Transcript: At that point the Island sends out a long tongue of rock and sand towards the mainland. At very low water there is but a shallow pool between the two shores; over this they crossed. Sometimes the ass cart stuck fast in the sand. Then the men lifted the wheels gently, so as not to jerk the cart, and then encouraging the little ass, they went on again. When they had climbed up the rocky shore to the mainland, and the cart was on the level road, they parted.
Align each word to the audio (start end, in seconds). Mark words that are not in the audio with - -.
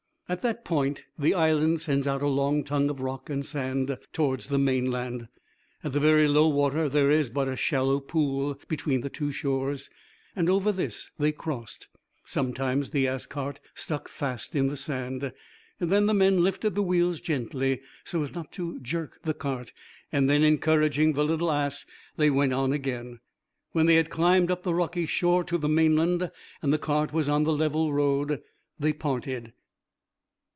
At 0.29 0.43
that 0.43 0.63
point 0.63 1.03
the 1.19 1.33
Island 1.33 1.81
sends 1.81 2.07
out 2.07 2.21
a 2.21 2.27
long 2.29 2.63
tongue 2.63 2.89
of 2.89 3.01
rock 3.01 3.29
and 3.29 3.45
sand 3.45 3.97
towards 4.13 4.47
the 4.47 4.57
mainland. 4.57 5.27
At 5.83 5.91
very 5.91 6.25
low 6.25 6.47
water 6.47 6.87
there 6.87 7.11
is 7.11 7.29
but 7.29 7.49
a 7.49 7.57
shallow 7.57 7.99
pool 7.99 8.57
between 8.69 9.01
the 9.01 9.09
two 9.09 9.33
shores; 9.33 9.89
over 10.37 10.71
this 10.71 11.11
they 11.19 11.33
crossed. 11.33 11.89
Sometimes 12.23 12.91
the 12.91 13.09
ass 13.09 13.25
cart 13.25 13.59
stuck 13.75 14.07
fast 14.07 14.55
in 14.55 14.67
the 14.67 14.77
sand. 14.77 15.33
Then 15.79 16.05
the 16.05 16.13
men 16.13 16.41
lifted 16.45 16.75
the 16.75 16.81
wheels 16.83 17.19
gently, 17.19 17.81
so 18.05 18.23
as 18.23 18.33
not 18.33 18.53
to 18.53 18.79
jerk 18.79 19.19
the 19.23 19.33
cart, 19.33 19.73
and 20.13 20.29
then 20.29 20.43
encouraging 20.43 21.11
the 21.11 21.25
little 21.25 21.51
ass, 21.51 21.85
they 22.15 22.29
went 22.29 22.53
on 22.53 22.71
again. 22.71 23.19
When 23.73 23.85
they 23.85 23.95
had 23.95 24.09
climbed 24.09 24.49
up 24.49 24.63
the 24.63 24.73
rocky 24.73 25.05
shore 25.05 25.43
to 25.43 25.57
the 25.57 25.67
mainland, 25.67 26.31
and 26.61 26.71
the 26.71 26.79
cart 26.79 27.11
was 27.11 27.27
on 27.27 27.43
the 27.43 27.51
level 27.51 27.91
road, 27.91 28.41
they 28.79 28.93
parted. 28.93 29.51